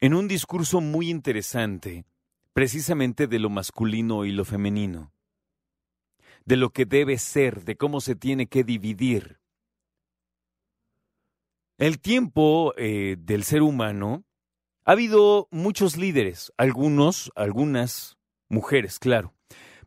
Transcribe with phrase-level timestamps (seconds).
[0.00, 2.04] en un discurso muy interesante,
[2.52, 5.13] precisamente de lo masculino y lo femenino
[6.44, 9.40] de lo que debe ser, de cómo se tiene que dividir.
[11.78, 14.24] El tiempo eh, del ser humano
[14.84, 18.16] ha habido muchos líderes, algunos, algunas
[18.48, 19.34] mujeres, claro.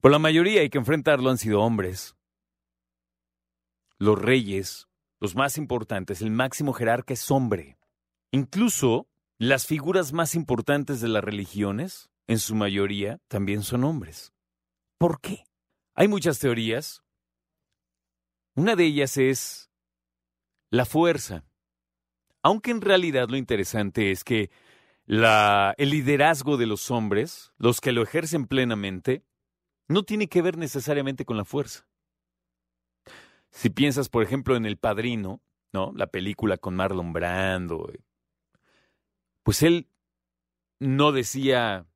[0.01, 2.15] Pero la mayoría hay que enfrentarlo han sido hombres.
[3.99, 4.87] Los reyes,
[5.19, 7.77] los más importantes, el máximo jerarca es hombre.
[8.31, 9.07] Incluso
[9.39, 14.33] las figuras más importantes de las religiones, en su mayoría, también son hombres.
[14.97, 15.46] ¿Por qué?
[15.99, 17.03] Hay muchas teorías.
[18.53, 19.71] Una de ellas es
[20.69, 21.43] la fuerza.
[22.43, 24.51] Aunque en realidad lo interesante es que
[25.07, 29.25] el liderazgo de los hombres, los que lo ejercen plenamente,
[29.87, 31.87] no tiene que ver necesariamente con la fuerza.
[33.49, 35.41] Si piensas, por ejemplo, en El Padrino,
[35.73, 35.93] ¿no?
[35.95, 38.03] La película con Marlon Brando, eh,
[39.41, 39.89] pues él
[40.79, 41.87] no decía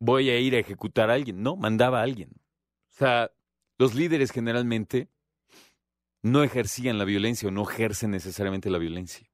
[0.00, 2.30] voy a ir a ejecutar a alguien, no, mandaba a alguien.
[2.98, 3.30] O sea,
[3.78, 5.08] los líderes generalmente
[6.20, 9.30] no ejercían la violencia o no ejercen necesariamente la violencia.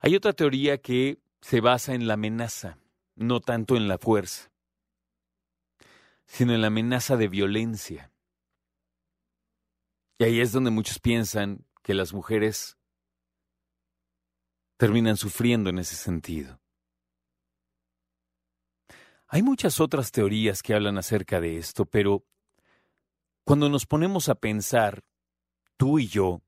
[0.00, 2.76] Hay otra teoría que se basa en la amenaza,
[3.14, 4.50] no tanto en la fuerza,
[6.26, 8.10] sino en la amenaza de violencia.
[10.18, 12.78] Y ahí es donde muchos piensan que las mujeres
[14.76, 16.61] terminan sufriendo en ese sentido.
[19.34, 22.22] Hay muchas otras teorías que hablan acerca de esto, pero
[23.44, 25.04] cuando nos ponemos a pensar,
[25.78, 26.42] tú y yo,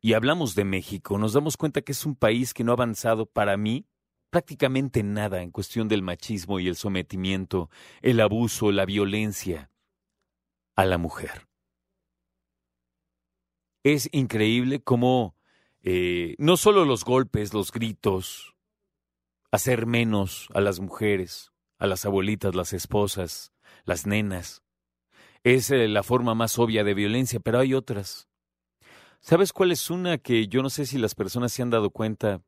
[0.00, 3.26] y hablamos de México, nos damos cuenta que es un país que no ha avanzado
[3.26, 3.84] para mí
[4.30, 7.68] prácticamente nada en cuestión del machismo y el sometimiento,
[8.00, 9.70] el abuso, la violencia
[10.76, 11.46] a la mujer.
[13.82, 15.36] Es increíble cómo
[15.82, 18.56] eh, no solo los golpes, los gritos,
[19.50, 23.52] hacer menos a las mujeres, a las abuelitas, las esposas,
[23.84, 24.62] las nenas.
[25.42, 28.28] Es eh, la forma más obvia de violencia, pero hay otras.
[29.20, 32.42] ¿Sabes cuál es una que yo no sé si las personas se han dado cuenta?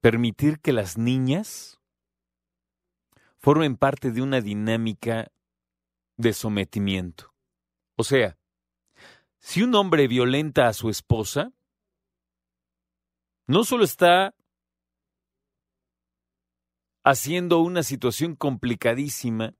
[0.00, 1.80] Permitir que las niñas
[3.38, 5.32] formen parte de una dinámica
[6.18, 7.34] de sometimiento.
[7.96, 8.36] O sea,
[9.38, 11.52] si un hombre violenta a su esposa,
[13.46, 14.34] no solo está
[17.04, 19.54] haciendo una situación complicadísima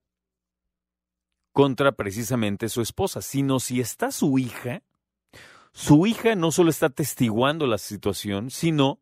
[1.53, 4.83] contra precisamente su esposa, sino si está su hija,
[5.73, 9.01] su hija no solo está testiguando la situación, sino